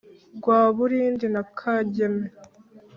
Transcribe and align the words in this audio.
rwaburindi 0.37 1.25
na 1.33 1.43
kageme 1.57 2.25